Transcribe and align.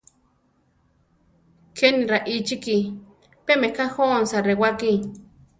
Kéni 1.75 2.03
raíchiki; 2.11 2.77
pé 3.45 3.53
meká 3.61 3.85
jónsa 3.95 4.37
rewáki. 4.47 4.91